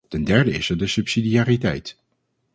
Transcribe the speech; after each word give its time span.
Ten 0.07 0.23
derde 0.23 0.51
is 0.51 0.69
er 0.69 0.77
de 0.77 0.87
subsidiariteit. 0.87 1.97